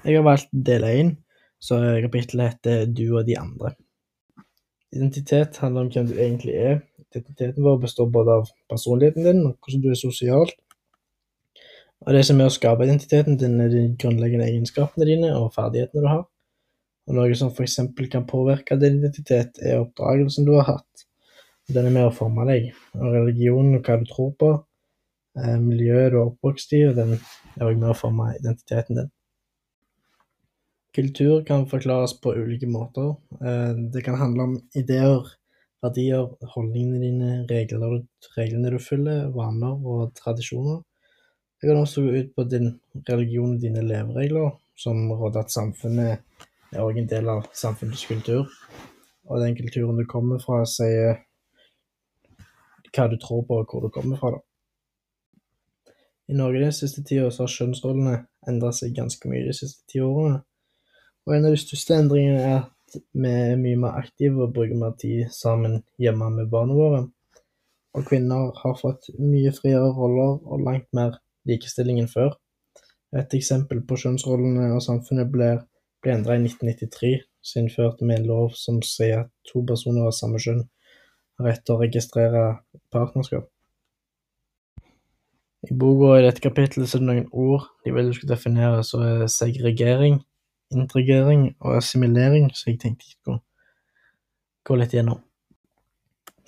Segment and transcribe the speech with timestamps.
[0.00, 1.08] Jeg har valgt del én,
[1.60, 3.74] så kapittelet heter Du og de andre.
[4.96, 6.78] Identitet handler om hvem du egentlig er.
[7.12, 10.54] Identiteten vår består både av personligheten din og hvordan du er sosialt.
[12.00, 16.06] Og det som er å skape identiteten din, er de grunnleggende egenskapene dine og ferdighetene
[16.06, 16.24] du har.
[17.10, 21.06] Og noe som eksempel kan påvirke din identitet, er oppdragelsen du har hatt.
[21.68, 22.72] Den er med å forme deg.
[22.96, 24.52] Og religionen og hva du tror på,
[25.36, 29.16] eh, miljøet du er oppvokst i, og den er òg med å forme identiteten din.
[31.00, 33.14] Kultur kan forklares på ulike måter.
[33.40, 35.30] Eh, det kan handle om ideer,
[35.80, 38.02] verdier, holdningene dine, regler,
[38.36, 40.82] reglene du følger, vaner og tradisjoner.
[41.56, 42.68] Det kan også gå ut på din
[43.08, 48.52] religion og dine leveregler, som råder at samfunnet er også en del av samfunnets kultur.
[49.24, 51.22] Og den kulturen du kommer fra, sier
[52.92, 54.44] hva du tror på, og hvor du kommer fra, da.
[56.28, 58.20] I Norge den siste tida har kjønnsrollene
[58.52, 60.44] endra seg ganske mye de siste ti årene.
[61.30, 64.74] Og en av de største endringene er at vi er mye mer aktive og bruker
[64.74, 67.04] mer tid sammen hjemme med barna våre.
[67.94, 72.32] Og kvinner har fått mye friere roller og langt mer likestilling enn før.
[73.14, 75.52] Et eksempel på kjønnsrollene og samfunnet ble,
[76.02, 77.12] ble endra i 1993,
[77.46, 80.64] så innførte vi en lov som sier at to personer av samme kjønn
[81.38, 82.42] har rett til å registrere
[82.90, 83.46] partnerskap.
[85.70, 89.30] I boka i dette kapittelet er det noen ord de vil du skal definere, er
[89.30, 90.18] segregering,
[90.74, 93.40] integrering og assimilering, så jeg tenkte jeg skulle
[94.66, 95.20] gå litt gjennom.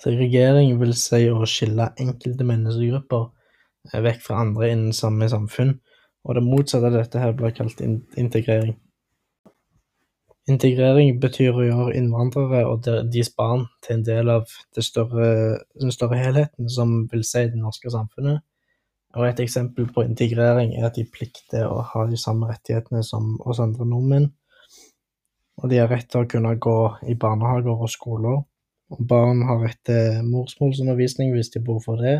[0.03, 3.25] Segregering vil si å skille enkelte menneskegrupper
[3.91, 5.77] eh, vekk fra andre innen samme samfunn,
[6.23, 8.75] og det motsatte av dette her blir kalt integrering.
[10.51, 15.27] Integrering betyr å gjøre innvandrere og deres barn til en del av større,
[15.79, 18.43] den større helheten, som vil si det norske samfunnet.
[19.13, 23.35] Og et eksempel på integrering er at de plikter å ha de samme rettighetene som
[23.45, 24.31] oss andre nordmenn.
[25.61, 26.77] Og de har rett til å kunne gå
[27.09, 28.41] i barnehager og skoler.
[28.93, 32.17] Og barn har rett til morsmålsundervisning hvis de bor for det,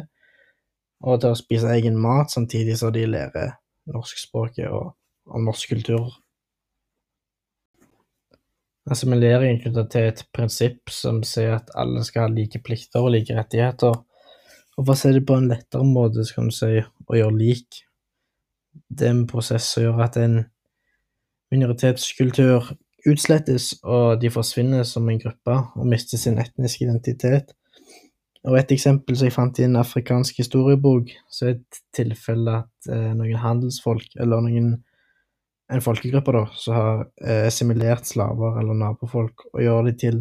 [1.04, 3.58] og til å spise egen mat samtidig som de lærer
[3.92, 4.94] norskspråket og,
[5.28, 6.14] og norsk kultur.
[8.92, 13.14] Assimilering er knytta til et prinsipp som sier at alle skal ha like plikter og
[13.16, 13.96] like rettigheter.
[14.78, 17.38] Og for å si det på en lettere måte, så kan du si å gjøre
[17.38, 17.84] lik.
[18.90, 20.40] Det er en prosess som gjør at en
[21.54, 22.72] minoritetskultur
[23.10, 27.54] utslettes, og de forsvinner som en gruppe og mister sin etniske identitet.
[28.44, 32.90] Og et eksempel som jeg fant i en afrikansk historiebok, så er et tilfelle at
[32.92, 34.74] eh, noen handelsfolk, eller noen
[35.72, 40.20] en folkegruppe, da, som har eh, assimilert slaver eller nabofolk, og gjør de til,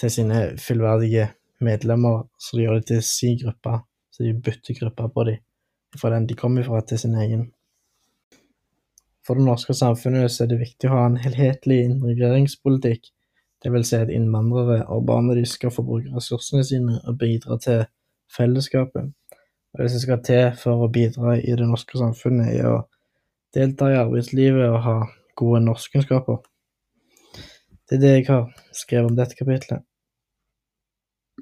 [0.00, 1.28] til sine fullverdige
[1.64, 3.78] medlemmer, så de gjør det til sin gruppe,
[4.10, 5.40] så de bytter gruppe på dem,
[6.00, 7.48] fra den de kommer fra, til sin egen.
[9.26, 13.10] For det norske samfunnet så er det viktig å ha en helhetlig integreringspolitikk,
[13.70, 17.82] vil si at innvandrere og barna de skal få bruke ressursene sine og bidra til
[18.32, 19.10] fellesskapet.
[19.74, 22.78] Og det som skal til for å bidra i det norske samfunnet, er å
[23.54, 24.96] delta i arbeidslivet og ha
[25.36, 26.40] gode norskkunnskaper.
[27.90, 29.84] Det er det jeg har skrevet om dette kapitlet.